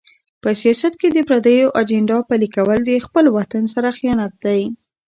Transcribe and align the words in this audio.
په 0.41 0.49
سیاست 0.61 0.93
کې 0.99 1.07
د 1.11 1.17
پردیو 1.27 1.67
ایجنډا 1.77 2.19
پلي 2.29 2.49
کول 2.55 2.79
د 2.85 2.91
خپل 3.05 3.25
وطن 3.37 3.63
سره 3.73 3.89
خیانت 3.97 4.33
دی. 4.45 4.61